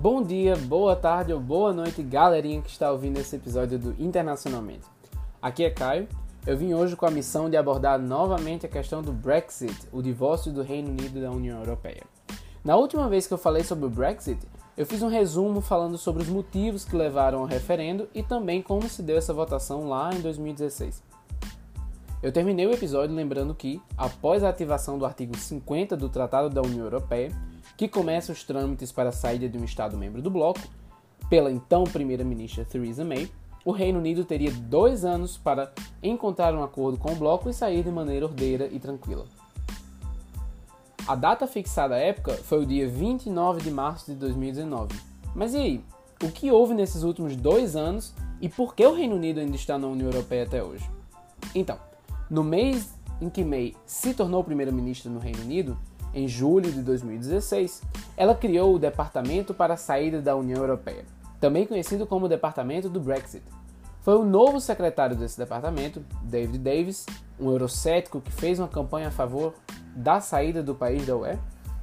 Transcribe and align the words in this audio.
Bom 0.00 0.22
dia, 0.22 0.54
boa 0.54 0.94
tarde 0.94 1.32
ou 1.32 1.40
boa 1.40 1.72
noite, 1.72 2.04
galerinha 2.04 2.62
que 2.62 2.70
está 2.70 2.92
ouvindo 2.92 3.18
esse 3.18 3.34
episódio 3.34 3.76
do 3.80 4.00
Internacionalmente. 4.00 4.86
Aqui 5.42 5.64
é 5.64 5.70
Caio. 5.70 6.06
Eu 6.46 6.56
vim 6.56 6.72
hoje 6.72 6.94
com 6.94 7.04
a 7.04 7.10
missão 7.10 7.50
de 7.50 7.56
abordar 7.56 7.98
novamente 7.98 8.64
a 8.64 8.68
questão 8.68 9.02
do 9.02 9.12
Brexit, 9.12 9.76
o 9.90 10.00
divórcio 10.00 10.52
do 10.52 10.62
Reino 10.62 10.90
Unido 10.90 11.20
da 11.20 11.32
União 11.32 11.58
Europeia. 11.58 12.04
Na 12.64 12.76
última 12.76 13.08
vez 13.08 13.26
que 13.26 13.34
eu 13.34 13.38
falei 13.38 13.64
sobre 13.64 13.86
o 13.86 13.90
Brexit, 13.90 14.38
eu 14.76 14.86
fiz 14.86 15.02
um 15.02 15.08
resumo 15.08 15.60
falando 15.60 15.98
sobre 15.98 16.22
os 16.22 16.28
motivos 16.28 16.84
que 16.84 16.94
levaram 16.94 17.40
ao 17.40 17.46
referendo 17.46 18.08
e 18.14 18.22
também 18.22 18.62
como 18.62 18.88
se 18.88 19.02
deu 19.02 19.18
essa 19.18 19.34
votação 19.34 19.88
lá 19.88 20.14
em 20.14 20.20
2016. 20.20 21.02
Eu 22.22 22.30
terminei 22.30 22.68
o 22.68 22.72
episódio 22.72 23.16
lembrando 23.16 23.52
que, 23.52 23.82
após 23.96 24.44
a 24.44 24.48
ativação 24.48 24.96
do 24.96 25.04
artigo 25.04 25.36
50 25.36 25.96
do 25.96 26.08
Tratado 26.08 26.48
da 26.48 26.62
União 26.62 26.84
Europeia, 26.84 27.32
que 27.78 27.86
começa 27.86 28.32
os 28.32 28.42
trâmites 28.42 28.90
para 28.90 29.10
a 29.10 29.12
saída 29.12 29.48
de 29.48 29.56
um 29.56 29.62
Estado-membro 29.62 30.20
do 30.20 30.28
bloco, 30.28 30.60
pela 31.30 31.48
então 31.48 31.84
primeira-ministra 31.84 32.64
Theresa 32.64 33.04
May, 33.04 33.30
o 33.64 33.70
Reino 33.70 34.00
Unido 34.00 34.24
teria 34.24 34.50
dois 34.50 35.04
anos 35.04 35.38
para 35.38 35.72
encontrar 36.02 36.52
um 36.56 36.64
acordo 36.64 36.98
com 36.98 37.12
o 37.12 37.14
bloco 37.14 37.48
e 37.48 37.54
sair 37.54 37.84
de 37.84 37.90
maneira 37.90 38.26
ordeira 38.26 38.66
e 38.66 38.80
tranquila. 38.80 39.26
A 41.06 41.14
data 41.14 41.46
fixada 41.46 41.94
à 41.94 41.98
época 41.98 42.32
foi 42.32 42.64
o 42.64 42.66
dia 42.66 42.88
29 42.88 43.62
de 43.62 43.70
março 43.70 44.10
de 44.10 44.18
2019. 44.18 44.98
Mas 45.32 45.54
e 45.54 45.58
aí? 45.58 45.84
O 46.24 46.32
que 46.32 46.50
houve 46.50 46.74
nesses 46.74 47.04
últimos 47.04 47.36
dois 47.36 47.76
anos 47.76 48.12
e 48.40 48.48
por 48.48 48.74
que 48.74 48.84
o 48.84 48.92
Reino 48.92 49.14
Unido 49.14 49.38
ainda 49.38 49.54
está 49.54 49.78
na 49.78 49.86
União 49.86 50.08
Europeia 50.08 50.42
até 50.42 50.64
hoje? 50.64 50.84
Então, 51.54 51.78
no 52.28 52.42
mês 52.42 52.92
em 53.20 53.30
que 53.30 53.44
May 53.44 53.76
se 53.86 54.14
tornou 54.14 54.42
primeira-ministra 54.42 55.08
no 55.08 55.20
Reino 55.20 55.42
Unido, 55.42 55.78
em 56.14 56.26
julho 56.26 56.70
de 56.70 56.82
2016, 56.82 57.82
ela 58.16 58.34
criou 58.34 58.74
o 58.74 58.78
Departamento 58.78 59.52
para 59.52 59.74
a 59.74 59.76
Saída 59.76 60.20
da 60.20 60.34
União 60.34 60.58
Europeia, 60.58 61.04
também 61.40 61.66
conhecido 61.66 62.06
como 62.06 62.28
Departamento 62.28 62.88
do 62.88 63.00
Brexit. 63.00 63.42
Foi 64.02 64.16
o 64.16 64.24
novo 64.24 64.60
secretário 64.60 65.16
desse 65.16 65.36
departamento, 65.36 66.02
David 66.22 66.58
Davis, 66.58 67.04
um 67.38 67.50
eurocético 67.50 68.20
que 68.20 68.32
fez 68.32 68.58
uma 68.58 68.68
campanha 68.68 69.08
a 69.08 69.12
favor 69.12 69.54
da 69.94 70.20
saída 70.20 70.62
do 70.62 70.74
país 70.74 71.06
da 71.06 71.16
UE, 71.16 71.38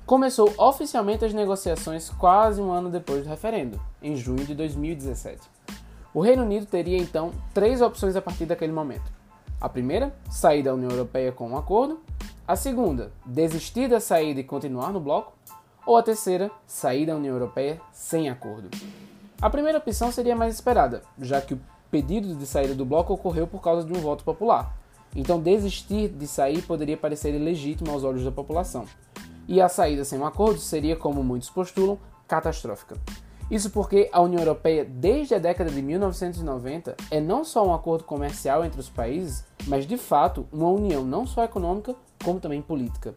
começou 0.05 0.53
oficialmente 0.57 1.25
as 1.25 1.33
negociações 1.33 2.09
quase 2.09 2.61
um 2.61 2.71
ano 2.71 2.89
depois 2.89 3.23
do 3.23 3.29
referendo, 3.29 3.79
em 4.01 4.15
junho 4.15 4.45
de 4.45 4.55
2017. 4.55 5.39
O 6.13 6.21
Reino 6.21 6.43
Unido 6.43 6.65
teria 6.65 6.97
então 6.97 7.31
três 7.53 7.81
opções 7.81 8.15
a 8.15 8.21
partir 8.21 8.45
daquele 8.45 8.71
momento 8.71 9.15
a 9.59 9.69
primeira, 9.69 10.13
sair 10.29 10.63
da 10.63 10.73
União 10.73 10.91
Europeia 10.91 11.31
com 11.31 11.49
um 11.49 11.57
acordo. 11.57 11.99
A 12.47 12.55
segunda, 12.55 13.11
desistir 13.25 13.89
da 13.89 13.99
saída 13.99 14.39
e 14.39 14.43
continuar 14.43 14.93
no 14.93 14.99
bloco. 14.99 15.33
Ou 15.83 15.97
a 15.97 16.03
terceira, 16.03 16.51
sair 16.67 17.07
da 17.07 17.15
União 17.15 17.33
Europeia 17.33 17.81
sem 17.91 18.29
acordo. 18.29 18.69
A 19.41 19.49
primeira 19.49 19.79
opção 19.79 20.11
seria 20.11 20.35
mais 20.35 20.53
esperada, 20.53 21.01
já 21.19 21.41
que 21.41 21.55
o 21.55 21.61
pedido 21.89 22.35
de 22.35 22.45
saída 22.45 22.75
do 22.75 22.85
bloco 22.85 23.11
ocorreu 23.11 23.47
por 23.47 23.63
causa 23.63 23.83
de 23.87 23.91
um 23.91 23.99
voto 23.99 24.23
popular. 24.23 24.77
Então, 25.15 25.39
desistir 25.39 26.09
de 26.09 26.27
sair 26.27 26.61
poderia 26.61 26.95
parecer 26.95 27.33
ilegítimo 27.33 27.89
aos 27.89 28.03
olhos 28.03 28.23
da 28.23 28.31
população. 28.31 28.85
E 29.47 29.59
a 29.59 29.67
saída 29.67 30.05
sem 30.05 30.19
um 30.19 30.25
acordo 30.25 30.59
seria, 30.59 30.95
como 30.95 31.23
muitos 31.23 31.49
postulam, 31.49 31.97
catastrófica. 32.27 32.95
Isso 33.49 33.71
porque 33.71 34.07
a 34.11 34.21
União 34.21 34.41
Europeia, 34.41 34.85
desde 34.85 35.33
a 35.33 35.39
década 35.39 35.71
de 35.71 35.81
1990, 35.81 36.95
é 37.09 37.19
não 37.19 37.43
só 37.43 37.65
um 37.65 37.73
acordo 37.73 38.03
comercial 38.03 38.63
entre 38.63 38.79
os 38.79 38.89
países, 38.89 39.43
mas 39.65 39.87
de 39.87 39.97
fato 39.97 40.47
uma 40.51 40.69
união 40.69 41.03
não 41.03 41.25
só 41.25 41.43
econômica, 41.43 41.95
como 42.23 42.39
também 42.39 42.61
política. 42.61 43.15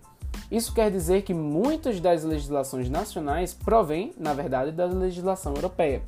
Isso 0.51 0.73
quer 0.73 0.91
dizer 0.91 1.23
que 1.23 1.35
muitas 1.35 2.01
das 2.01 2.25
legislações 2.25 2.89
nacionais 2.89 3.55
provêm, 3.55 4.13
na 4.19 4.33
verdade, 4.35 4.73
da 4.73 4.87
legislação 4.87 5.55
europeia. 5.55 6.03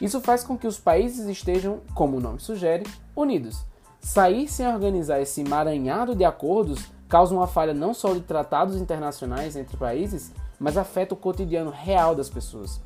Isso 0.00 0.20
faz 0.20 0.44
com 0.44 0.58
que 0.58 0.66
os 0.66 0.78
países 0.78 1.26
estejam, 1.26 1.80
como 1.94 2.16
o 2.16 2.20
nome 2.20 2.40
sugere, 2.40 2.84
unidos. 3.14 3.64
Sair 4.00 4.48
sem 4.48 4.66
organizar 4.66 5.20
esse 5.20 5.40
emaranhado 5.40 6.14
de 6.14 6.24
acordos 6.24 6.84
causa 7.08 7.34
uma 7.34 7.46
falha 7.46 7.72
não 7.72 7.94
só 7.94 8.12
de 8.12 8.20
tratados 8.20 8.76
internacionais 8.76 9.56
entre 9.56 9.76
países, 9.76 10.32
mas 10.58 10.76
afeta 10.76 11.14
o 11.14 11.16
cotidiano 11.16 11.70
real 11.70 12.14
das 12.14 12.28
pessoas 12.28 12.80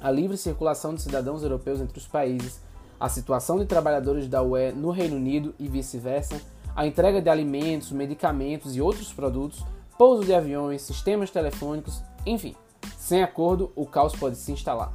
a 0.00 0.10
livre 0.10 0.36
circulação 0.36 0.94
de 0.94 1.02
cidadãos 1.02 1.42
europeus 1.42 1.80
entre 1.80 1.98
os 1.98 2.06
países, 2.06 2.60
a 2.98 3.08
situação 3.08 3.58
de 3.58 3.66
trabalhadores 3.66 4.28
da 4.28 4.42
UE 4.42 4.72
no 4.72 4.90
Reino 4.90 5.16
Unido 5.16 5.54
e 5.58 5.68
vice-versa, 5.68 6.40
a 6.76 6.86
entrega 6.86 7.22
de 7.22 7.30
alimentos, 7.30 7.90
medicamentos 7.90 8.76
e 8.76 8.82
outros 8.82 9.10
produtos, 9.12 9.64
pouso 9.96 10.26
de 10.26 10.34
aviões, 10.34 10.82
sistemas 10.82 11.30
telefônicos, 11.30 12.02
enfim. 12.26 12.54
Sem 12.98 13.22
acordo, 13.22 13.72
o 13.74 13.86
caos 13.86 14.14
pode 14.14 14.36
se 14.36 14.52
instalar. 14.52 14.92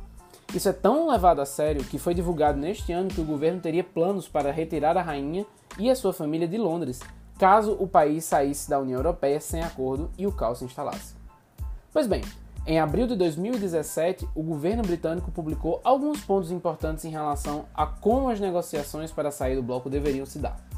Isso 0.53 0.70
é 0.70 0.74
tão 0.74 1.09
levado 1.09 1.41
a 1.41 1.46
sério 1.46 1.84
que 1.84 1.97
foi 1.97 2.14
divulgado 2.14 2.59
neste 2.59 2.91
ano 2.91 3.09
que 3.09 3.22
o 3.22 3.25
governo 3.25 3.59
teria 3.59 3.84
planos 3.84 4.28
para 4.28 4.52
retirar 4.52 4.96
a 4.96 5.02
rainha 5.02 5.46
e 5.80 5.90
a 5.90 5.96
sua 5.96 6.14
família 6.14 6.47
de 6.47 6.58
Londres, 6.58 7.00
caso 7.40 7.75
o 7.80 7.88
país 7.88 8.25
saísse 8.25 8.70
da 8.70 8.80
União 8.80 9.00
Europeia 9.00 9.40
sem 9.40 9.64
acordo 9.64 10.12
e 10.18 10.28
o 10.28 10.31
caos 10.31 10.59
se 10.59 10.66
instalasse. 10.66 11.16
Pois 11.91 12.06
bem, 12.06 12.22
em 12.68 12.80
abril 12.80 13.08
de 13.08 13.16
2017, 13.16 14.28
o 14.36 14.44
governo 14.44 14.84
britânico 14.84 15.31
publicou 15.31 15.81
alguns 15.84 16.22
pontos 16.22 16.52
importantes 16.52 17.06
em 17.06 17.09
relação 17.09 17.66
a 17.74 17.88
como 17.88 18.30
as 18.30 18.40
negociações 18.40 19.12
para 19.12 19.31
sair 19.31 19.56
do 19.56 19.64
bloco 19.64 19.90
deveriam 19.90 20.25
se 20.25 20.38
dar. 20.38 20.71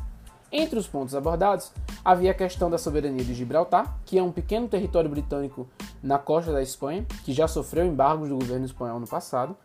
Entre 0.55 0.77
os 0.77 0.85
pontos 0.85 1.15
abordados, 1.15 1.71
havia 2.05 2.29
a 2.29 2.33
questão 2.35 2.69
da 2.69 2.77
soberania 2.77 3.25
de 3.25 3.33
Gibraltar, 3.33 3.97
que 4.05 4.19
é 4.19 4.23
um 4.23 4.31
pequeno 4.31 4.67
território 4.67 5.09
britânico 5.09 5.67
na 6.01 6.19
costa 6.19 6.53
da 6.53 6.61
Espanha, 6.61 7.03
que 7.25 7.33
já 7.33 7.47
sofreu 7.47 7.83
embargos 7.83 8.29
do 8.29 8.37
governo 8.37 8.63
espanhol 8.63 8.99
no 8.99 9.07
passado, 9.07 9.57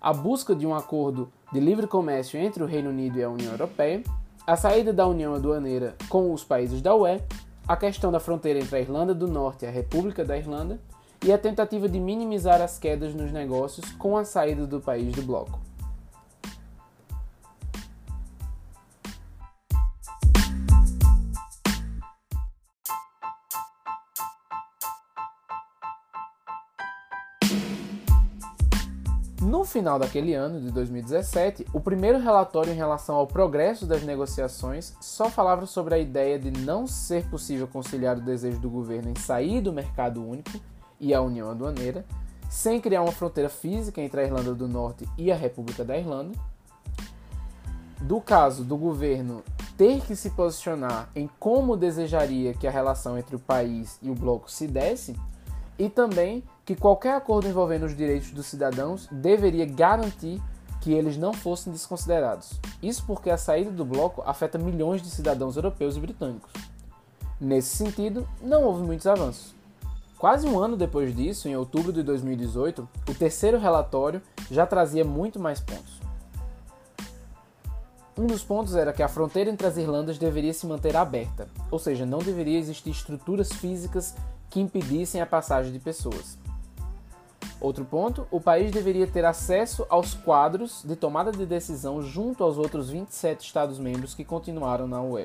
a 0.00 0.12
busca 0.12 0.54
de 0.54 0.64
um 0.64 0.72
acordo 0.72 1.32
de 1.52 1.58
livre 1.58 1.88
comércio 1.88 2.38
entre 2.38 2.62
o 2.62 2.66
Reino 2.66 2.90
Unido 2.90 3.18
e 3.18 3.24
a 3.24 3.28
União 3.28 3.50
Europeia, 3.50 4.04
a 4.46 4.56
saída 4.56 4.92
da 4.92 5.04
União 5.04 5.34
Aduaneira 5.34 5.96
com 6.08 6.32
os 6.32 6.44
países 6.44 6.80
da 6.80 6.94
UE, 6.94 7.20
a 7.66 7.76
questão 7.76 8.12
da 8.12 8.20
fronteira 8.20 8.60
entre 8.60 8.76
a 8.76 8.80
Irlanda 8.80 9.12
do 9.12 9.26
Norte 9.26 9.64
e 9.64 9.68
a 9.68 9.72
República 9.72 10.24
da 10.24 10.38
Irlanda 10.38 10.78
e 11.24 11.32
a 11.32 11.38
tentativa 11.38 11.88
de 11.88 11.98
minimizar 11.98 12.60
as 12.60 12.78
quedas 12.78 13.16
nos 13.16 13.32
negócios 13.32 13.90
com 13.94 14.16
a 14.16 14.24
saída 14.24 14.64
do 14.64 14.80
país 14.80 15.12
do 15.12 15.22
bloco. 15.22 15.69
No 29.40 29.64
final 29.64 29.98
daquele 29.98 30.34
ano, 30.34 30.60
de 30.60 30.70
2017, 30.70 31.64
o 31.72 31.80
primeiro 31.80 32.18
relatório 32.18 32.74
em 32.74 32.76
relação 32.76 33.16
ao 33.16 33.26
progresso 33.26 33.86
das 33.86 34.02
negociações 34.02 34.94
só 35.00 35.30
falava 35.30 35.64
sobre 35.64 35.94
a 35.94 35.98
ideia 35.98 36.38
de 36.38 36.50
não 36.50 36.86
ser 36.86 37.24
possível 37.30 37.66
conciliar 37.66 38.18
o 38.18 38.20
desejo 38.20 38.58
do 38.58 38.68
governo 38.68 39.08
em 39.08 39.14
sair 39.14 39.62
do 39.62 39.72
mercado 39.72 40.22
único 40.22 40.60
e 41.00 41.14
a 41.14 41.22
União 41.22 41.50
Aduaneira, 41.50 42.04
sem 42.50 42.82
criar 42.82 43.00
uma 43.00 43.12
fronteira 43.12 43.48
física 43.48 44.02
entre 44.02 44.20
a 44.20 44.24
Irlanda 44.24 44.54
do 44.54 44.68
Norte 44.68 45.08
e 45.16 45.32
a 45.32 45.36
República 45.36 45.82
da 45.82 45.96
Irlanda. 45.96 46.38
Do 48.02 48.20
caso 48.20 48.62
do 48.62 48.76
governo 48.76 49.42
ter 49.74 50.02
que 50.02 50.14
se 50.14 50.28
posicionar 50.28 51.08
em 51.16 51.30
como 51.38 51.78
desejaria 51.78 52.52
que 52.52 52.66
a 52.66 52.70
relação 52.70 53.16
entre 53.16 53.36
o 53.36 53.40
país 53.40 53.98
e 54.02 54.10
o 54.10 54.14
bloco 54.14 54.50
se 54.50 54.66
desse, 54.66 55.16
e 55.80 55.88
também 55.88 56.44
que 56.66 56.76
qualquer 56.76 57.14
acordo 57.14 57.48
envolvendo 57.48 57.86
os 57.86 57.96
direitos 57.96 58.32
dos 58.32 58.44
cidadãos 58.44 59.08
deveria 59.10 59.64
garantir 59.64 60.38
que 60.82 60.92
eles 60.92 61.16
não 61.16 61.32
fossem 61.32 61.72
desconsiderados. 61.72 62.60
Isso 62.82 63.02
porque 63.06 63.30
a 63.30 63.38
saída 63.38 63.70
do 63.70 63.82
bloco 63.82 64.22
afeta 64.26 64.58
milhões 64.58 65.00
de 65.00 65.08
cidadãos 65.08 65.56
europeus 65.56 65.96
e 65.96 66.00
britânicos. 66.00 66.52
Nesse 67.40 67.74
sentido, 67.78 68.28
não 68.42 68.64
houve 68.64 68.82
muitos 68.82 69.06
avanços. 69.06 69.54
Quase 70.18 70.46
um 70.46 70.58
ano 70.58 70.76
depois 70.76 71.16
disso, 71.16 71.48
em 71.48 71.56
outubro 71.56 71.94
de 71.94 72.02
2018, 72.02 72.86
o 73.08 73.14
terceiro 73.14 73.58
relatório 73.58 74.20
já 74.50 74.66
trazia 74.66 75.02
muito 75.02 75.40
mais 75.40 75.60
pontos. 75.60 75.98
Um 78.18 78.26
dos 78.26 78.42
pontos 78.42 78.76
era 78.76 78.92
que 78.92 79.02
a 79.02 79.08
fronteira 79.08 79.48
entre 79.48 79.66
as 79.66 79.78
Irlandas 79.78 80.18
deveria 80.18 80.52
se 80.52 80.66
manter 80.66 80.94
aberta, 80.94 81.48
ou 81.70 81.78
seja, 81.78 82.04
não 82.04 82.18
deveria 82.18 82.58
existir 82.58 82.90
estruturas 82.90 83.50
físicas 83.50 84.14
que 84.50 84.60
impedissem 84.60 85.20
a 85.20 85.26
passagem 85.26 85.72
de 85.72 85.78
pessoas. 85.78 86.36
Outro 87.60 87.84
ponto, 87.84 88.26
o 88.30 88.40
país 88.40 88.72
deveria 88.72 89.06
ter 89.06 89.24
acesso 89.24 89.86
aos 89.88 90.14
quadros 90.14 90.82
de 90.84 90.96
tomada 90.96 91.30
de 91.30 91.46
decisão 91.46 92.02
junto 92.02 92.42
aos 92.42 92.58
outros 92.58 92.90
27 92.90 93.46
Estados-membros 93.46 94.14
que 94.14 94.24
continuaram 94.24 94.86
na 94.86 95.00
UE. 95.00 95.24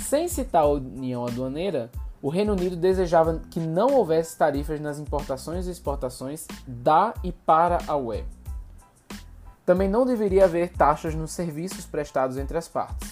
Sem 0.00 0.28
citar 0.28 0.62
a 0.62 0.68
União 0.68 1.26
Aduaneira, 1.26 1.90
o 2.22 2.28
Reino 2.28 2.52
Unido 2.52 2.76
desejava 2.76 3.40
que 3.50 3.58
não 3.58 3.94
houvesse 3.94 4.38
tarifas 4.38 4.80
nas 4.80 5.00
importações 5.00 5.66
e 5.66 5.72
exportações 5.72 6.46
da 6.66 7.12
e 7.24 7.32
para 7.32 7.78
a 7.88 7.96
UE. 7.96 8.24
Também 9.66 9.88
não 9.88 10.06
deveria 10.06 10.44
haver 10.44 10.70
taxas 10.70 11.14
nos 11.14 11.32
serviços 11.32 11.84
prestados 11.84 12.36
entre 12.36 12.56
as 12.56 12.68
partes. 12.68 13.11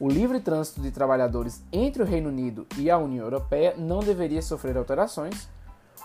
O 0.00 0.08
livre 0.08 0.40
trânsito 0.40 0.80
de 0.80 0.90
trabalhadores 0.90 1.62
entre 1.70 2.02
o 2.02 2.06
Reino 2.06 2.30
Unido 2.30 2.66
e 2.78 2.90
a 2.90 2.96
União 2.96 3.22
Europeia 3.22 3.74
não 3.76 4.00
deveria 4.00 4.40
sofrer 4.40 4.78
alterações. 4.78 5.46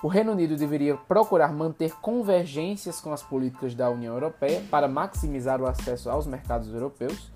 o 0.04 0.10
Reino 0.10 0.34
Unido 0.34 0.58
deveria 0.58 0.98
procurar 0.98 1.54
manter 1.54 1.94
convergências 2.02 3.00
com 3.00 3.14
as 3.14 3.24
políticas 3.24 3.74
da 3.74 3.90
União 3.90 4.14
Europeia 4.14 4.62
para 4.70 4.90
maximizar 4.90 5.62
o 5.62 5.66
acesso 5.66 6.10
aos 6.10 6.28
mercados 6.28 6.74
europeus. 6.74 7.32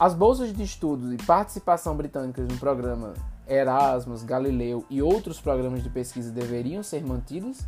As 0.00 0.14
bolsas 0.14 0.50
de 0.50 0.62
estudos 0.62 1.12
e 1.12 1.18
participação 1.18 1.94
britânicas 1.94 2.48
no 2.48 2.56
programa 2.56 3.12
Erasmus, 3.46 4.24
Galileu 4.24 4.86
e 4.88 5.02
outros 5.02 5.42
programas 5.42 5.82
de 5.82 5.90
pesquisa 5.90 6.32
deveriam 6.32 6.82
ser 6.82 7.04
mantidas. 7.04 7.66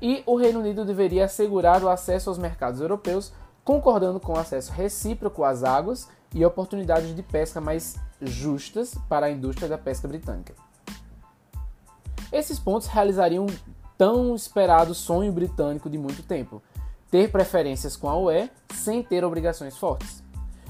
E 0.00 0.22
o 0.24 0.36
Reino 0.36 0.60
Unido 0.60 0.84
deveria 0.84 1.24
assegurar 1.24 1.82
o 1.82 1.88
acesso 1.88 2.30
aos 2.30 2.38
mercados 2.38 2.80
europeus, 2.80 3.32
concordando 3.64 4.20
com 4.20 4.34
o 4.34 4.38
acesso 4.38 4.72
recíproco 4.72 5.42
às 5.42 5.64
águas 5.64 6.08
e 6.34 6.44
oportunidades 6.44 7.14
de 7.14 7.22
pesca 7.22 7.60
mais 7.60 7.96
justas 8.20 8.94
para 9.08 9.26
a 9.26 9.30
indústria 9.30 9.68
da 9.68 9.78
pesca 9.78 10.08
britânica. 10.08 10.54
Esses 12.32 12.58
pontos 12.58 12.88
realizariam 12.88 13.46
tão 13.96 14.34
esperado 14.34 14.94
sonho 14.94 15.32
britânico 15.32 15.88
de 15.88 15.98
muito 15.98 16.22
tempo: 16.22 16.62
ter 17.10 17.30
preferências 17.30 17.96
com 17.96 18.08
a 18.08 18.18
UE 18.18 18.50
sem 18.74 19.02
ter 19.02 19.24
obrigações 19.24 19.76
fortes. 19.76 20.22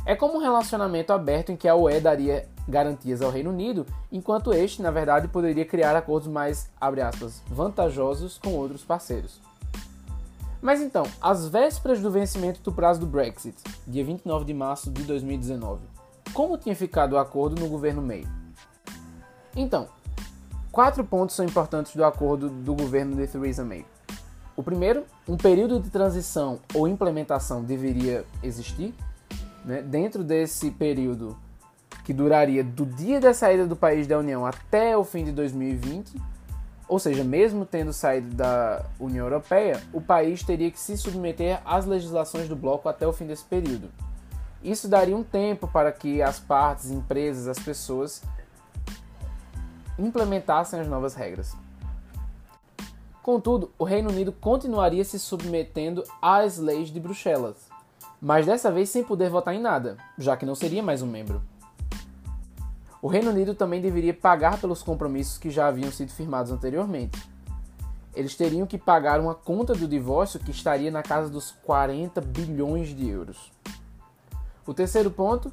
É 0.04 0.14
como 0.14 0.36
um 0.36 0.40
relacionamento 0.40 1.12
aberto 1.12 1.50
em 1.50 1.56
que 1.56 1.66
a 1.66 1.74
UE 1.74 2.00
daria 2.00 2.48
garantias 2.68 3.22
ao 3.22 3.30
Reino 3.30 3.50
Unido, 3.50 3.86
enquanto 4.10 4.52
este, 4.52 4.82
na 4.82 4.90
verdade, 4.90 5.28
poderia 5.28 5.64
criar 5.64 5.96
acordos 5.96 6.28
mais, 6.28 6.70
aspas, 6.80 7.42
vantajosos 7.48 8.38
com 8.38 8.50
outros 8.50 8.84
parceiros. 8.84 9.40
Mas 10.60 10.80
então, 10.80 11.04
às 11.20 11.46
vésperas 11.46 12.00
do 12.00 12.10
vencimento 12.10 12.60
do 12.60 12.72
prazo 12.72 13.00
do 13.00 13.06
Brexit, 13.06 13.56
dia 13.86 14.04
29 14.04 14.44
de 14.44 14.54
março 14.54 14.90
de 14.90 15.02
2019, 15.02 15.82
como 16.32 16.58
tinha 16.58 16.74
ficado 16.74 17.12
o 17.12 17.18
acordo 17.18 17.60
no 17.60 17.68
governo 17.68 18.02
May? 18.02 18.26
Então, 19.54 19.88
quatro 20.72 21.04
pontos 21.04 21.36
são 21.36 21.44
importantes 21.44 21.94
do 21.94 22.04
acordo 22.04 22.48
do 22.48 22.74
governo 22.74 23.16
de 23.16 23.26
Theresa 23.26 23.64
May. 23.64 23.84
O 24.56 24.62
primeiro, 24.62 25.04
um 25.28 25.36
período 25.36 25.78
de 25.78 25.90
transição 25.90 26.60
ou 26.74 26.88
implementação 26.88 27.62
deveria 27.62 28.24
existir, 28.42 28.94
né, 29.64 29.82
dentro 29.82 30.24
desse 30.24 30.70
período 30.70 31.36
que 32.04 32.12
duraria 32.12 32.62
do 32.62 32.86
dia 32.86 33.20
da 33.20 33.34
saída 33.34 33.66
do 33.66 33.74
país 33.74 34.06
da 34.06 34.18
União 34.18 34.46
até 34.46 34.96
o 34.96 35.04
fim 35.04 35.24
de 35.24 35.32
2020, 35.32 36.14
ou 36.88 36.98
seja, 36.98 37.24
mesmo 37.24 37.66
tendo 37.66 37.92
saído 37.92 38.34
da 38.34 38.84
União 38.98 39.26
Europeia, 39.26 39.82
o 39.92 40.00
país 40.00 40.42
teria 40.42 40.70
que 40.70 40.78
se 40.78 40.96
submeter 40.96 41.60
às 41.64 41.84
legislações 41.84 42.48
do 42.48 42.54
bloco 42.54 42.88
até 42.88 43.06
o 43.06 43.12
fim 43.12 43.26
desse 43.26 43.44
período. 43.44 43.90
Isso 44.62 44.88
daria 44.88 45.16
um 45.16 45.24
tempo 45.24 45.66
para 45.66 45.90
que 45.90 46.22
as 46.22 46.38
partes, 46.38 46.90
empresas, 46.90 47.48
as 47.48 47.58
pessoas 47.58 48.22
implementassem 49.98 50.78
as 50.78 50.86
novas 50.86 51.14
regras. 51.14 51.56
Contudo, 53.22 53.72
o 53.76 53.82
Reino 53.82 54.10
Unido 54.10 54.30
continuaria 54.30 55.04
se 55.04 55.18
submetendo 55.18 56.04
às 56.22 56.58
leis 56.58 56.90
de 56.90 57.00
Bruxelas, 57.00 57.56
mas 58.20 58.46
dessa 58.46 58.70
vez 58.70 58.88
sem 58.88 59.02
poder 59.02 59.28
votar 59.28 59.54
em 59.54 59.60
nada, 59.60 59.96
já 60.16 60.36
que 60.36 60.46
não 60.46 60.54
seria 60.54 60.82
mais 60.82 61.02
um 61.02 61.08
membro. 61.08 61.42
O 63.06 63.08
Reino 63.08 63.30
Unido 63.30 63.54
também 63.54 63.80
deveria 63.80 64.12
pagar 64.12 64.60
pelos 64.60 64.82
compromissos 64.82 65.38
que 65.38 65.48
já 65.48 65.68
haviam 65.68 65.92
sido 65.92 66.10
firmados 66.10 66.50
anteriormente. 66.50 67.22
Eles 68.12 68.34
teriam 68.34 68.66
que 68.66 68.76
pagar 68.76 69.20
uma 69.20 69.32
conta 69.32 69.74
do 69.76 69.86
divórcio 69.86 70.40
que 70.40 70.50
estaria 70.50 70.90
na 70.90 71.04
casa 71.04 71.30
dos 71.30 71.52
40 71.62 72.20
bilhões 72.20 72.88
de 72.88 73.08
euros. 73.08 73.52
O 74.66 74.74
terceiro 74.74 75.08
ponto, 75.08 75.52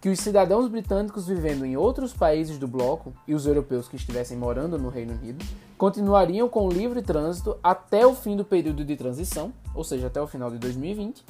que 0.00 0.08
os 0.08 0.18
cidadãos 0.18 0.66
britânicos 0.66 1.28
vivendo 1.28 1.64
em 1.64 1.76
outros 1.76 2.12
países 2.12 2.58
do 2.58 2.66
bloco 2.66 3.12
e 3.28 3.32
os 3.32 3.46
europeus 3.46 3.86
que 3.86 3.94
estivessem 3.94 4.36
morando 4.36 4.76
no 4.76 4.88
Reino 4.88 5.14
Unido 5.14 5.44
continuariam 5.76 6.48
com 6.48 6.68
livre 6.68 7.00
trânsito 7.00 7.56
até 7.62 8.04
o 8.04 8.12
fim 8.12 8.36
do 8.36 8.44
período 8.44 8.84
de 8.84 8.96
transição, 8.96 9.52
ou 9.72 9.84
seja, 9.84 10.08
até 10.08 10.20
o 10.20 10.26
final 10.26 10.50
de 10.50 10.58
2020, 10.58 11.24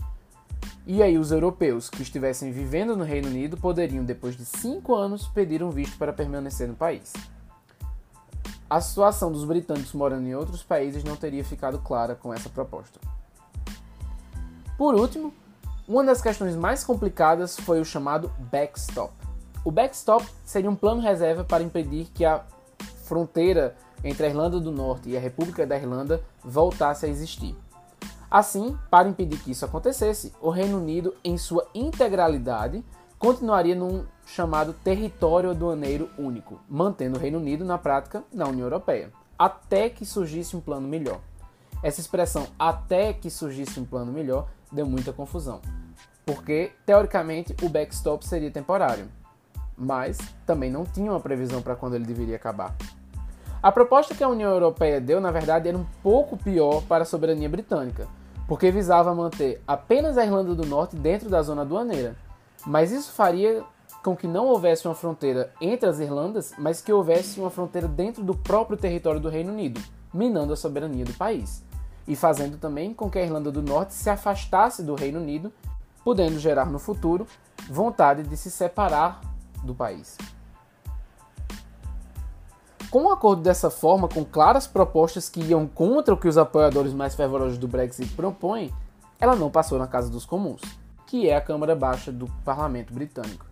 e 0.90 1.02
aí, 1.02 1.18
os 1.18 1.30
europeus 1.30 1.90
que 1.90 2.00
estivessem 2.00 2.50
vivendo 2.50 2.96
no 2.96 3.04
Reino 3.04 3.28
Unido 3.28 3.58
poderiam, 3.58 4.02
depois 4.02 4.34
de 4.34 4.46
cinco 4.46 4.94
anos, 4.94 5.28
pedir 5.28 5.62
um 5.62 5.68
visto 5.68 5.98
para 5.98 6.14
permanecer 6.14 6.66
no 6.66 6.74
país. 6.74 7.12
A 8.70 8.80
situação 8.80 9.30
dos 9.30 9.44
britânicos 9.44 9.92
morando 9.92 10.26
em 10.26 10.34
outros 10.34 10.62
países 10.62 11.04
não 11.04 11.14
teria 11.14 11.44
ficado 11.44 11.78
clara 11.78 12.14
com 12.14 12.32
essa 12.32 12.48
proposta. 12.48 12.98
Por 14.78 14.94
último, 14.94 15.34
uma 15.86 16.02
das 16.02 16.22
questões 16.22 16.56
mais 16.56 16.82
complicadas 16.82 17.54
foi 17.54 17.82
o 17.82 17.84
chamado 17.84 18.32
backstop. 18.50 19.12
O 19.62 19.70
backstop 19.70 20.26
seria 20.42 20.70
um 20.70 20.74
plano 20.74 21.02
reserva 21.02 21.44
para 21.44 21.62
impedir 21.62 22.06
que 22.14 22.24
a 22.24 22.46
fronteira 23.04 23.76
entre 24.02 24.24
a 24.24 24.30
Irlanda 24.30 24.58
do 24.58 24.72
Norte 24.72 25.10
e 25.10 25.18
a 25.18 25.20
República 25.20 25.66
da 25.66 25.76
Irlanda 25.76 26.22
voltasse 26.42 27.04
a 27.04 27.10
existir. 27.10 27.54
Assim, 28.30 28.76
para 28.90 29.08
impedir 29.08 29.38
que 29.38 29.50
isso 29.50 29.64
acontecesse, 29.64 30.34
o 30.40 30.50
Reino 30.50 30.78
Unido, 30.78 31.14
em 31.24 31.38
sua 31.38 31.66
integralidade, 31.74 32.84
continuaria 33.18 33.74
num 33.74 34.04
chamado 34.26 34.72
território 34.72 35.50
aduaneiro 35.50 36.10
único, 36.18 36.60
mantendo 36.68 37.18
o 37.18 37.20
Reino 37.20 37.38
Unido 37.38 37.64
na 37.64 37.78
prática 37.78 38.22
na 38.32 38.46
União 38.46 38.66
Europeia, 38.66 39.10
até 39.38 39.88
que 39.88 40.04
surgisse 40.04 40.56
um 40.56 40.60
plano 40.60 40.86
melhor. 40.86 41.20
Essa 41.82 42.00
expressão 42.00 42.46
até 42.58 43.12
que 43.12 43.30
surgisse 43.30 43.80
um 43.80 43.84
plano 43.84 44.12
melhor 44.12 44.48
deu 44.70 44.84
muita 44.84 45.12
confusão, 45.12 45.60
porque 46.26 46.72
teoricamente 46.84 47.56
o 47.62 47.68
backstop 47.68 48.26
seria 48.26 48.50
temporário, 48.50 49.08
mas 49.76 50.18
também 50.44 50.70
não 50.70 50.84
tinha 50.84 51.10
uma 51.10 51.20
previsão 51.20 51.62
para 51.62 51.76
quando 51.76 51.94
ele 51.94 52.04
deveria 52.04 52.36
acabar. 52.36 52.76
A 53.62 53.72
proposta 53.72 54.14
que 54.14 54.22
a 54.22 54.28
União 54.28 54.50
Europeia 54.50 55.00
deu, 55.00 55.20
na 55.20 55.32
verdade, 55.32 55.68
era 55.68 55.76
um 55.76 55.86
pouco 56.02 56.36
pior 56.36 56.82
para 56.82 57.02
a 57.02 57.06
soberania 57.06 57.48
britânica, 57.48 58.06
porque 58.48 58.70
visava 58.70 59.14
manter 59.14 59.62
apenas 59.68 60.16
a 60.16 60.24
Irlanda 60.24 60.54
do 60.54 60.66
Norte 60.66 60.96
dentro 60.96 61.28
da 61.28 61.42
zona 61.42 61.62
aduaneira. 61.62 62.16
Mas 62.66 62.90
isso 62.90 63.12
faria 63.12 63.62
com 64.02 64.16
que 64.16 64.26
não 64.26 64.46
houvesse 64.46 64.88
uma 64.88 64.94
fronteira 64.94 65.52
entre 65.60 65.86
as 65.86 66.00
Irlandas, 66.00 66.54
mas 66.58 66.80
que 66.80 66.90
houvesse 66.92 67.38
uma 67.38 67.50
fronteira 67.50 67.86
dentro 67.86 68.24
do 68.24 68.34
próprio 68.34 68.78
território 68.78 69.20
do 69.20 69.28
Reino 69.28 69.52
Unido, 69.52 69.80
minando 70.14 70.54
a 70.54 70.56
soberania 70.56 71.04
do 71.04 71.12
país, 71.12 71.62
e 72.06 72.16
fazendo 72.16 72.56
também 72.56 72.94
com 72.94 73.10
que 73.10 73.18
a 73.18 73.22
Irlanda 73.22 73.52
do 73.52 73.60
Norte 73.60 73.92
se 73.92 74.08
afastasse 74.08 74.82
do 74.82 74.94
Reino 74.94 75.20
Unido, 75.20 75.52
podendo 76.02 76.38
gerar 76.38 76.66
no 76.66 76.78
futuro 76.78 77.26
vontade 77.68 78.22
de 78.22 78.36
se 78.36 78.50
separar 78.50 79.20
do 79.62 79.74
país. 79.74 80.16
Com 82.90 83.02
um 83.02 83.12
acordo 83.12 83.42
dessa 83.42 83.68
forma, 83.68 84.08
com 84.08 84.24
claras 84.24 84.66
propostas 84.66 85.28
que 85.28 85.42
iam 85.42 85.66
contra 85.66 86.14
o 86.14 86.16
que 86.16 86.26
os 86.26 86.38
apoiadores 86.38 86.94
mais 86.94 87.14
fervorosos 87.14 87.58
do 87.58 87.68
Brexit 87.68 88.14
propõem, 88.14 88.72
ela 89.20 89.36
não 89.36 89.50
passou 89.50 89.78
na 89.78 89.86
Casa 89.86 90.08
dos 90.08 90.24
Comuns, 90.24 90.62
que 91.06 91.28
é 91.28 91.36
a 91.36 91.40
Câmara 91.40 91.76
Baixa 91.76 92.10
do 92.10 92.26
Parlamento 92.46 92.94
Britânico. 92.94 93.44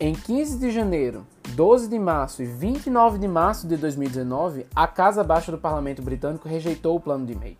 Em 0.00 0.14
15 0.14 0.58
de 0.58 0.70
janeiro, 0.70 1.26
12 1.50 1.88
de 1.88 1.98
março 1.98 2.42
e 2.42 2.46
29 2.46 3.18
de 3.18 3.28
março 3.28 3.66
de 3.66 3.76
2019, 3.76 4.66
a 4.74 4.86
Casa 4.86 5.22
Baixa 5.22 5.52
do 5.52 5.58
Parlamento 5.58 6.00
Britânico 6.00 6.48
rejeitou 6.48 6.96
o 6.96 7.00
plano 7.00 7.26
de 7.26 7.34
May, 7.34 7.58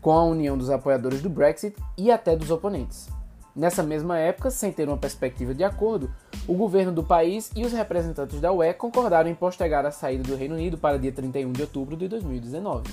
com 0.00 0.12
a 0.12 0.24
união 0.24 0.56
dos 0.56 0.70
apoiadores 0.70 1.20
do 1.20 1.28
Brexit 1.28 1.76
e 1.98 2.10
até 2.10 2.34
dos 2.34 2.50
oponentes. 2.50 3.06
Nessa 3.54 3.82
mesma 3.82 4.18
época, 4.18 4.50
sem 4.50 4.72
ter 4.72 4.88
uma 4.88 4.96
perspectiva 4.96 5.54
de 5.54 5.62
acordo, 5.62 6.10
o 6.48 6.54
governo 6.54 6.90
do 6.90 7.04
país 7.04 7.50
e 7.54 7.64
os 7.64 7.72
representantes 7.72 8.40
da 8.40 8.50
UE 8.50 8.72
concordaram 8.72 9.28
em 9.28 9.34
postergar 9.34 9.84
a 9.84 9.90
saída 9.90 10.22
do 10.22 10.36
Reino 10.36 10.54
Unido 10.54 10.78
para 10.78 10.98
dia 10.98 11.12
31 11.12 11.52
de 11.52 11.60
outubro 11.60 11.94
de 11.94 12.08
2019. 12.08 12.90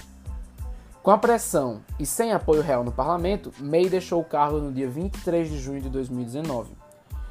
Com 1.02 1.12
a 1.12 1.18
pressão 1.18 1.80
e 1.98 2.06
sem 2.06 2.34
apoio 2.34 2.62
real 2.62 2.84
no 2.84 2.92
parlamento, 2.92 3.54
May 3.58 3.88
deixou 3.88 4.20
o 4.20 4.26
cargo 4.26 4.58
no 4.58 4.72
dia 4.72 4.90
23 4.90 5.50
de 5.50 5.58
junho 5.58 5.82
de 5.82 5.90
2019. 5.90 6.74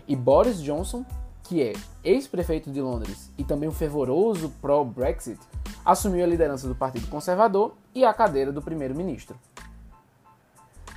E 0.07 0.17
Boris 0.17 0.63
Johnson, 0.63 1.05
que 1.45 1.63
é 1.63 1.75
ex-prefeito 2.03 2.71
de 2.71 2.81
Londres 2.81 3.31
e 3.37 3.45
também 3.45 3.69
um 3.69 3.73
fervoroso 3.73 4.51
pró-Brexit, 4.63 5.39
assumiu 5.85 6.25
a 6.25 6.27
liderança 6.27 6.67
do 6.67 6.75
Partido 6.75 7.07
Conservador 7.09 7.75
e 7.95 8.07
a 8.07 8.15
cadeira 8.15 8.51
do 8.51 8.63
primeiro-ministro. 8.63 9.37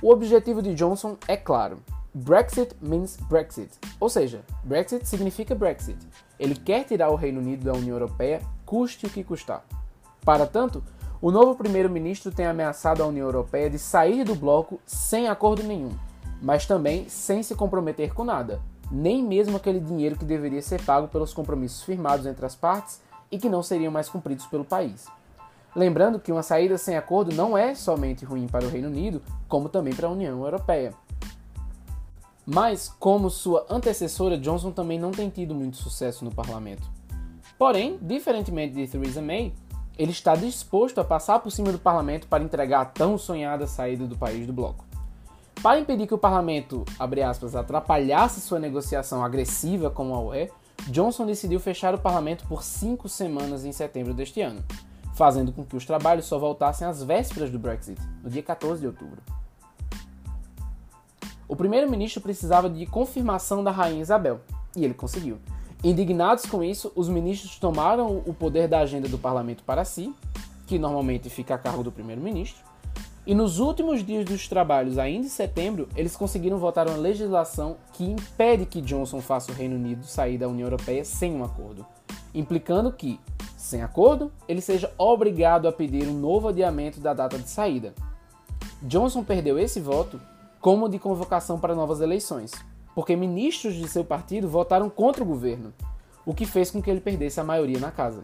O 0.00 0.10
objetivo 0.10 0.62
de 0.62 0.74
Johnson 0.74 1.18
é 1.28 1.36
claro: 1.36 1.78
Brexit 2.14 2.76
means 2.78 3.16
Brexit, 3.16 3.70
ou 3.98 4.06
seja, 4.06 4.42
Brexit 4.62 5.08
significa 5.08 5.54
Brexit. 5.54 5.98
Ele 6.38 6.54
quer 6.54 6.84
tirar 6.84 7.10
o 7.10 7.16
Reino 7.16 7.40
Unido 7.40 7.64
da 7.64 7.72
União 7.72 7.96
Europeia, 7.96 8.42
custe 8.66 9.06
o 9.06 9.10
que 9.10 9.24
custar. 9.24 9.64
Para 10.22 10.44
tanto, 10.44 10.84
o 11.22 11.30
novo 11.30 11.54
primeiro-ministro 11.54 12.30
tem 12.30 12.44
ameaçado 12.44 13.02
a 13.02 13.06
União 13.06 13.26
Europeia 13.26 13.70
de 13.70 13.78
sair 13.78 14.24
do 14.24 14.34
bloco 14.34 14.78
sem 14.84 15.28
acordo 15.28 15.62
nenhum, 15.62 15.92
mas 16.42 16.66
também 16.66 17.08
sem 17.08 17.42
se 17.42 17.54
comprometer 17.54 18.12
com 18.12 18.24
nada, 18.24 18.60
nem 18.90 19.22
mesmo 19.22 19.56
aquele 19.56 19.80
dinheiro 19.80 20.18
que 20.18 20.24
deveria 20.24 20.60
ser 20.60 20.82
pago 20.82 21.08
pelos 21.08 21.32
compromissos 21.32 21.82
firmados 21.82 22.26
entre 22.26 22.44
as 22.44 22.54
partes 22.54 23.00
e 23.30 23.38
que 23.38 23.48
não 23.48 23.62
seriam 23.62 23.90
mais 23.90 24.10
cumpridos 24.10 24.44
pelo 24.44 24.66
país. 24.66 25.06
Lembrando 25.74 26.20
que 26.20 26.30
uma 26.30 26.42
saída 26.42 26.76
sem 26.76 26.98
acordo 26.98 27.34
não 27.34 27.56
é 27.56 27.74
somente 27.74 28.26
ruim 28.26 28.46
para 28.46 28.66
o 28.66 28.68
Reino 28.68 28.88
Unido, 28.88 29.22
como 29.48 29.70
também 29.70 29.94
para 29.94 30.08
a 30.08 30.10
União 30.10 30.44
Europeia. 30.44 30.92
Mas, 32.44 32.88
como 32.88 33.30
sua 33.30 33.66
antecessora, 33.70 34.36
Johnson 34.36 34.72
também 34.72 34.98
não 34.98 35.12
tem 35.12 35.30
tido 35.30 35.54
muito 35.54 35.76
sucesso 35.76 36.24
no 36.24 36.34
parlamento. 36.34 36.82
Porém, 37.56 37.98
diferentemente 38.02 38.74
de 38.74 38.86
Theresa 38.88 39.22
May, 39.22 39.52
ele 39.96 40.10
está 40.10 40.34
disposto 40.34 41.00
a 41.00 41.04
passar 41.04 41.38
por 41.38 41.50
cima 41.50 41.70
do 41.70 41.78
parlamento 41.78 42.26
para 42.26 42.42
entregar 42.42 42.80
a 42.80 42.86
tão 42.86 43.16
sonhada 43.16 43.66
saída 43.66 44.06
do 44.06 44.16
país 44.16 44.46
do 44.46 44.52
bloco. 44.52 44.84
Para 45.62 45.78
impedir 45.78 46.08
que 46.08 46.14
o 46.14 46.18
parlamento, 46.18 46.84
aspas, 47.24 47.54
atrapalhasse 47.54 48.40
sua 48.40 48.58
negociação 48.58 49.24
agressiva 49.24 49.90
com 49.90 50.12
a 50.12 50.20
UE, 50.20 50.50
Johnson 50.88 51.24
decidiu 51.24 51.60
fechar 51.60 51.94
o 51.94 51.98
parlamento 51.98 52.44
por 52.48 52.64
cinco 52.64 53.08
semanas 53.08 53.64
em 53.64 53.70
setembro 53.70 54.12
deste 54.12 54.40
ano, 54.40 54.64
fazendo 55.14 55.52
com 55.52 55.64
que 55.64 55.76
os 55.76 55.86
trabalhos 55.86 56.24
só 56.24 56.38
voltassem 56.38 56.88
às 56.88 57.02
vésperas 57.04 57.50
do 57.50 57.58
Brexit, 57.60 58.00
no 58.24 58.28
dia 58.28 58.42
14 58.42 58.80
de 58.80 58.88
outubro. 58.88 59.22
O 61.52 61.54
primeiro-ministro 61.54 62.22
precisava 62.22 62.70
de 62.70 62.86
confirmação 62.86 63.62
da 63.62 63.70
rainha 63.70 64.00
Isabel, 64.00 64.40
e 64.74 64.86
ele 64.86 64.94
conseguiu. 64.94 65.36
Indignados 65.84 66.46
com 66.46 66.64
isso, 66.64 66.90
os 66.96 67.10
ministros 67.10 67.58
tomaram 67.58 68.22
o 68.24 68.32
poder 68.32 68.66
da 68.66 68.78
agenda 68.78 69.06
do 69.06 69.18
parlamento 69.18 69.62
para 69.62 69.84
si, 69.84 70.14
que 70.66 70.78
normalmente 70.78 71.28
fica 71.28 71.54
a 71.54 71.58
cargo 71.58 71.82
do 71.82 71.92
primeiro-ministro, 71.92 72.64
e 73.26 73.34
nos 73.34 73.58
últimos 73.58 74.02
dias 74.02 74.24
dos 74.24 74.48
trabalhos, 74.48 74.96
ainda 74.96 75.26
em 75.26 75.28
setembro, 75.28 75.90
eles 75.94 76.16
conseguiram 76.16 76.56
votar 76.56 76.88
uma 76.88 76.96
legislação 76.96 77.76
que 77.92 78.02
impede 78.02 78.64
que 78.64 78.80
Johnson 78.80 79.20
faça 79.20 79.52
o 79.52 79.54
Reino 79.54 79.76
Unido 79.76 80.06
sair 80.06 80.38
da 80.38 80.48
União 80.48 80.64
Europeia 80.64 81.04
sem 81.04 81.36
um 81.36 81.44
acordo, 81.44 81.84
implicando 82.34 82.90
que, 82.90 83.20
sem 83.58 83.82
acordo, 83.82 84.32
ele 84.48 84.62
seja 84.62 84.90
obrigado 84.96 85.68
a 85.68 85.72
pedir 85.72 86.08
um 86.08 86.18
novo 86.18 86.48
adiamento 86.48 86.98
da 86.98 87.12
data 87.12 87.38
de 87.38 87.50
saída. 87.50 87.92
Johnson 88.80 89.22
perdeu 89.22 89.58
esse 89.58 89.80
voto 89.80 90.18
como 90.62 90.88
de 90.88 90.96
convocação 90.96 91.58
para 91.58 91.74
novas 91.74 92.00
eleições, 92.00 92.52
porque 92.94 93.16
ministros 93.16 93.74
de 93.74 93.88
seu 93.88 94.04
partido 94.04 94.48
votaram 94.48 94.88
contra 94.88 95.20
o 95.20 95.26
governo, 95.26 95.74
o 96.24 96.32
que 96.32 96.46
fez 96.46 96.70
com 96.70 96.80
que 96.80 96.88
ele 96.88 97.00
perdesse 97.00 97.40
a 97.40 97.44
maioria 97.44 97.80
na 97.80 97.90
casa. 97.90 98.22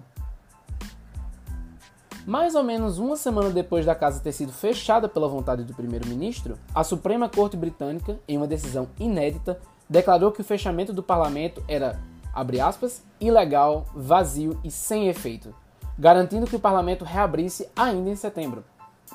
Mais 2.25 2.55
ou 2.55 2.63
menos 2.63 2.99
uma 2.99 3.17
semana 3.17 3.51
depois 3.51 3.85
da 3.85 3.95
casa 3.95 4.21
ter 4.21 4.31
sido 4.31 4.53
fechada 4.53 5.09
pela 5.09 5.27
vontade 5.27 5.65
do 5.65 5.75
primeiro-ministro, 5.75 6.57
a 6.73 6.85
Suprema 6.85 7.29
Corte 7.29 7.57
Britânica, 7.57 8.21
em 8.29 8.37
uma 8.37 8.47
decisão 8.47 8.87
inédita, 9.01 9.59
declarou 9.91 10.31
que 10.31 10.41
o 10.41 10.45
fechamento 10.45 10.93
do 10.93 11.03
parlamento 11.03 11.61
era, 11.67 11.99
abre 12.33 12.61
aspas, 12.61 13.03
ilegal, 13.21 13.85
vazio 13.93 14.61
e 14.63 14.71
sem 14.71 15.09
efeito, 15.09 15.53
garantindo 15.99 16.47
que 16.47 16.55
o 16.55 16.61
parlamento 16.61 17.05
reabrisse 17.05 17.69
ainda 17.75 18.11
em 18.11 18.17
setembro. 18.17 18.63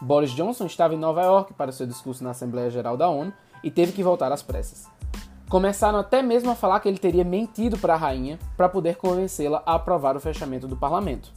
Boris 0.02 0.32
Johnson 0.32 0.66
estava 0.66 0.94
em 0.94 0.98
Nova 0.98 1.24
York 1.24 1.54
para 1.54 1.72
seu 1.72 1.86
discurso 1.86 2.24
na 2.24 2.32
Assembleia 2.32 2.70
Geral 2.70 2.98
da 2.98 3.10
ONU 3.10 3.34
e 3.64 3.72
teve 3.72 3.92
que 3.92 4.04
voltar 4.04 4.32
às 4.32 4.44
pressas. 4.44 4.88
Começaram 5.50 6.00
até 6.00 6.22
mesmo 6.22 6.50
a 6.50 6.56
falar 6.56 6.80
que 6.80 6.88
ele 6.90 6.98
teria 6.98 7.24
mentido 7.24 7.78
para 7.78 7.94
a 7.94 7.98
rainha 7.98 8.40
para 8.58 8.68
poder 8.68 8.96
convencê-la 8.96 9.62
a 9.66 9.76
aprovar 9.76 10.18
o 10.18 10.20
fechamento 10.20 10.68
do 10.68 10.76
parlamento. 10.76 11.32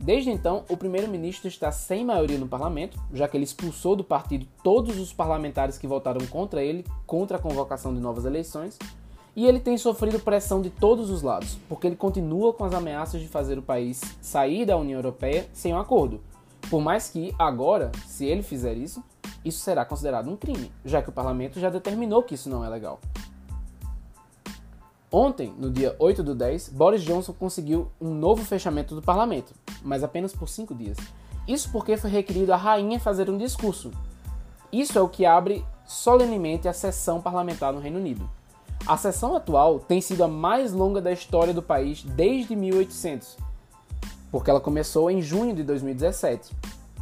Desde 0.00 0.30
então, 0.30 0.64
o 0.68 0.76
primeiro-ministro 0.76 1.48
está 1.48 1.72
sem 1.72 2.04
maioria 2.04 2.38
no 2.38 2.46
parlamento, 2.46 2.98
já 3.12 3.26
que 3.26 3.36
ele 3.36 3.44
expulsou 3.44 3.96
do 3.96 4.04
partido 4.04 4.46
todos 4.62 4.98
os 4.98 5.12
parlamentares 5.12 5.78
que 5.78 5.86
votaram 5.86 6.26
contra 6.26 6.62
ele, 6.62 6.84
contra 7.06 7.38
a 7.38 7.40
convocação 7.40 7.94
de 7.94 8.00
novas 8.00 8.26
eleições, 8.26 8.78
e 9.34 9.46
ele 9.46 9.58
tem 9.58 9.76
sofrido 9.78 10.20
pressão 10.20 10.60
de 10.60 10.70
todos 10.70 11.10
os 11.10 11.22
lados, 11.22 11.58
porque 11.68 11.86
ele 11.86 11.96
continua 11.96 12.52
com 12.52 12.64
as 12.64 12.74
ameaças 12.74 13.20
de 13.20 13.28
fazer 13.28 13.58
o 13.58 13.62
país 13.62 14.00
sair 14.20 14.64
da 14.64 14.76
União 14.76 14.98
Europeia 14.98 15.46
sem 15.52 15.72
um 15.72 15.78
acordo. 15.78 16.20
Por 16.70 16.80
mais 16.80 17.08
que, 17.08 17.34
agora, 17.38 17.92
se 18.06 18.24
ele 18.24 18.42
fizer 18.42 18.76
isso, 18.76 19.02
isso 19.44 19.60
será 19.60 19.84
considerado 19.84 20.30
um 20.30 20.36
crime, 20.36 20.72
já 20.84 21.02
que 21.02 21.10
o 21.10 21.12
parlamento 21.12 21.60
já 21.60 21.68
determinou 21.68 22.22
que 22.22 22.34
isso 22.34 22.48
não 22.48 22.64
é 22.64 22.68
legal. 22.68 23.00
Ontem, 25.12 25.54
no 25.56 25.70
dia 25.70 25.94
8 25.98 26.24
do 26.24 26.34
10, 26.34 26.70
Boris 26.70 27.02
Johnson 27.02 27.32
conseguiu 27.32 27.88
um 28.00 28.12
novo 28.12 28.44
fechamento 28.44 28.96
do 28.96 29.02
parlamento, 29.02 29.54
mas 29.82 30.02
apenas 30.02 30.34
por 30.34 30.48
cinco 30.48 30.74
dias. 30.74 30.98
Isso 31.46 31.70
porque 31.70 31.96
foi 31.96 32.10
requerido 32.10 32.52
a 32.52 32.56
rainha 32.56 32.98
fazer 32.98 33.30
um 33.30 33.38
discurso. 33.38 33.92
Isso 34.72 34.98
é 34.98 35.00
o 35.00 35.08
que 35.08 35.24
abre 35.24 35.64
solenemente 35.84 36.66
a 36.66 36.72
sessão 36.72 37.20
parlamentar 37.20 37.72
no 37.72 37.78
Reino 37.78 37.98
Unido. 37.98 38.28
A 38.86 38.96
sessão 38.96 39.36
atual 39.36 39.78
tem 39.78 40.00
sido 40.00 40.24
a 40.24 40.28
mais 40.28 40.72
longa 40.72 41.00
da 41.00 41.12
história 41.12 41.54
do 41.54 41.62
país 41.62 42.02
desde 42.02 42.56
1800, 42.56 43.36
porque 44.34 44.50
ela 44.50 44.60
começou 44.60 45.08
em 45.08 45.22
junho 45.22 45.54
de 45.54 45.62
2017 45.62 46.56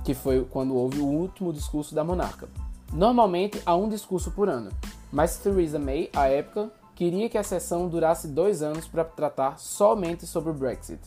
que 0.05 0.13
foi 0.13 0.45
quando 0.45 0.77
houve 0.77 0.99
o 0.99 1.07
último 1.07 1.51
discurso 1.51 1.95
da 1.95 2.05
monarca. 2.05 2.47
Normalmente 2.93 3.59
há 3.65 3.75
um 3.75 3.89
discurso 3.89 4.31
por 4.33 4.51
ano, 4.51 4.71
mas 5.11 5.39
Theresa 5.39 5.79
May, 5.79 6.11
à 6.15 6.29
época, 6.29 6.71
queria 6.95 7.31
que 7.31 7.39
a 7.39 7.43
sessão 7.43 7.89
durasse 7.89 8.29
dois 8.29 8.61
anos 8.63 8.87
para 8.87 9.03
tratar 9.03 9.59
somente 9.59 10.27
sobre 10.27 10.51
o 10.51 10.53
Brexit. 10.53 11.01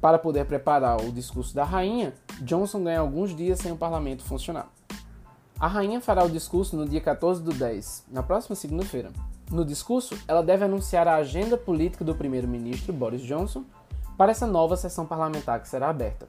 Para 0.00 0.18
poder 0.18 0.46
preparar 0.46 0.98
o 1.02 1.12
discurso 1.12 1.54
da 1.54 1.62
rainha, 1.62 2.14
Johnson 2.40 2.84
ganha 2.84 3.00
alguns 3.00 3.36
dias 3.36 3.58
sem 3.58 3.70
o 3.70 3.76
parlamento 3.76 4.24
funcionar. 4.24 4.70
A 5.60 5.66
rainha 5.66 6.00
fará 6.00 6.24
o 6.24 6.30
discurso 6.30 6.74
no 6.74 6.88
dia 6.88 7.02
14 7.02 7.42
do 7.42 7.52
10, 7.52 8.04
na 8.10 8.22
próxima 8.22 8.56
segunda-feira. 8.56 9.12
No 9.50 9.64
discurso, 9.64 10.16
ela 10.26 10.42
deve 10.42 10.64
anunciar 10.64 11.06
a 11.06 11.16
agenda 11.16 11.56
política 11.56 12.04
do 12.04 12.14
primeiro-ministro 12.14 12.92
Boris 12.92 13.22
Johnson 13.22 13.64
para 14.16 14.30
essa 14.30 14.46
nova 14.46 14.76
sessão 14.76 15.04
parlamentar 15.04 15.60
que 15.60 15.68
será 15.68 15.90
aberta. 15.90 16.26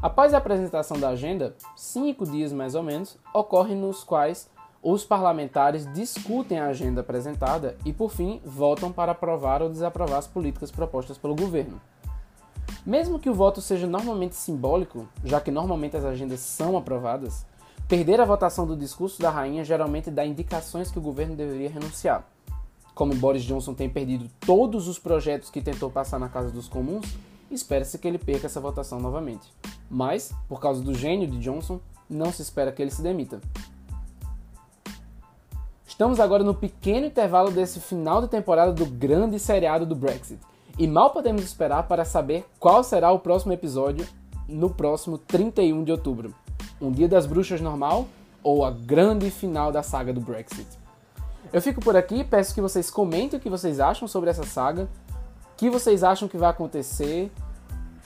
Após 0.00 0.34
a 0.34 0.38
apresentação 0.38 0.98
da 0.98 1.08
agenda, 1.08 1.56
cinco 1.74 2.26
dias 2.26 2.52
mais 2.52 2.74
ou 2.74 2.82
menos, 2.82 3.16
ocorrem 3.32 3.76
nos 3.76 4.04
quais 4.04 4.50
os 4.82 5.02
parlamentares 5.02 5.90
discutem 5.94 6.58
a 6.58 6.66
agenda 6.66 7.00
apresentada 7.00 7.76
e, 7.86 7.92
por 7.92 8.10
fim, 8.10 8.42
votam 8.44 8.92
para 8.92 9.12
aprovar 9.12 9.62
ou 9.62 9.70
desaprovar 9.70 10.18
as 10.18 10.26
políticas 10.26 10.70
propostas 10.70 11.16
pelo 11.16 11.34
governo. 11.34 11.80
Mesmo 12.84 13.18
que 13.18 13.30
o 13.30 13.34
voto 13.34 13.62
seja 13.62 13.86
normalmente 13.86 14.34
simbólico, 14.34 15.08
já 15.24 15.40
que 15.40 15.50
normalmente 15.50 15.96
as 15.96 16.04
agendas 16.04 16.40
são 16.40 16.76
aprovadas, 16.76 17.46
perder 17.88 18.20
a 18.20 18.26
votação 18.26 18.66
do 18.66 18.76
discurso 18.76 19.22
da 19.22 19.30
rainha 19.30 19.64
geralmente 19.64 20.10
dá 20.10 20.26
indicações 20.26 20.90
que 20.90 20.98
o 20.98 21.02
governo 21.02 21.34
deveria 21.34 21.70
renunciar 21.70 22.26
como 22.94 23.14
Boris 23.14 23.42
Johnson 23.42 23.74
tem 23.74 23.88
perdido 23.88 24.30
todos 24.40 24.86
os 24.86 24.98
projetos 24.98 25.50
que 25.50 25.60
tentou 25.60 25.90
passar 25.90 26.18
na 26.18 26.28
Casa 26.28 26.50
dos 26.50 26.68
Comuns, 26.68 27.06
espera-se 27.50 27.98
que 27.98 28.06
ele 28.06 28.18
perca 28.18 28.46
essa 28.46 28.60
votação 28.60 29.00
novamente. 29.00 29.52
Mas, 29.90 30.32
por 30.48 30.60
causa 30.60 30.82
do 30.82 30.94
gênio 30.94 31.26
de 31.26 31.38
Johnson, 31.38 31.80
não 32.08 32.32
se 32.32 32.42
espera 32.42 32.72
que 32.72 32.80
ele 32.80 32.90
se 32.90 33.02
demita. 33.02 33.40
Estamos 35.86 36.18
agora 36.18 36.42
no 36.42 36.54
pequeno 36.54 37.06
intervalo 37.06 37.50
desse 37.50 37.78
final 37.80 38.20
de 38.20 38.28
temporada 38.28 38.72
do 38.72 38.86
grande 38.86 39.38
seriado 39.38 39.86
do 39.86 39.94
Brexit. 39.94 40.40
E 40.76 40.88
mal 40.88 41.10
podemos 41.10 41.42
esperar 41.44 41.86
para 41.86 42.04
saber 42.04 42.44
qual 42.58 42.82
será 42.82 43.12
o 43.12 43.20
próximo 43.20 43.52
episódio 43.52 44.06
no 44.48 44.68
próximo 44.70 45.18
31 45.18 45.84
de 45.84 45.92
outubro. 45.92 46.34
Um 46.80 46.90
Dia 46.90 47.08
das 47.08 47.26
Bruxas 47.26 47.60
normal 47.60 48.08
ou 48.42 48.64
a 48.64 48.70
grande 48.70 49.30
final 49.30 49.70
da 49.70 49.82
saga 49.82 50.12
do 50.12 50.20
Brexit. 50.20 50.66
Eu 51.52 51.62
fico 51.62 51.80
por 51.80 51.96
aqui, 51.96 52.24
peço 52.24 52.54
que 52.54 52.60
vocês 52.60 52.90
comentem 52.90 53.38
o 53.38 53.42
que 53.42 53.48
vocês 53.48 53.80
acham 53.80 54.08
sobre 54.08 54.30
essa 54.30 54.44
saga, 54.44 54.88
o 55.52 55.56
que 55.56 55.70
vocês 55.70 56.02
acham 56.02 56.28
que 56.28 56.36
vai 56.36 56.50
acontecer, 56.50 57.30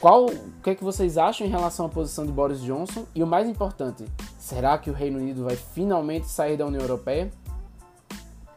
qual, 0.00 0.26
o 0.26 0.60
que 0.62 0.70
é 0.70 0.74
que 0.74 0.84
vocês 0.84 1.18
acham 1.18 1.46
em 1.46 1.50
relação 1.50 1.86
à 1.86 1.88
posição 1.88 2.24
de 2.24 2.30
Boris 2.30 2.60
Johnson 2.60 3.04
e 3.14 3.22
o 3.22 3.26
mais 3.26 3.48
importante, 3.48 4.04
será 4.38 4.78
que 4.78 4.90
o 4.90 4.92
Reino 4.92 5.18
Unido 5.18 5.44
vai 5.44 5.56
finalmente 5.56 6.28
sair 6.28 6.56
da 6.56 6.66
União 6.66 6.82
Europeia? 6.82 7.30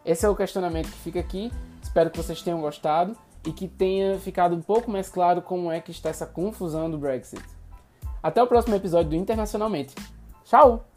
Esse 0.06 0.26
é 0.26 0.30
o 0.30 0.36
questionamento 0.36 0.88
que 0.88 0.98
fica 0.98 1.20
aqui. 1.20 1.52
Espero 1.82 2.10
que 2.10 2.18
vocês 2.18 2.42
tenham 2.42 2.62
gostado 2.62 3.16
e 3.46 3.52
que 3.52 3.68
tenha 3.68 4.20
ficado 4.20 4.56
um 4.56 4.62
pouco 4.62 4.90
mais 4.90 5.10
claro 5.10 5.42
como 5.42 5.72
é 5.72 5.80
que 5.80 5.92
está 5.92 6.10
essa 6.10 6.26
confusão 6.26 6.90
do 6.90 6.98
Brexit. 6.98 7.44
Até 8.22 8.42
o 8.42 8.48
próximo 8.48 8.76
episódio 8.76 9.10
do 9.10 9.16
Internacionalmente. 9.16 9.96
Tchau! 10.44 10.91